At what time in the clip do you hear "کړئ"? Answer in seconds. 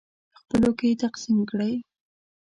1.49-1.73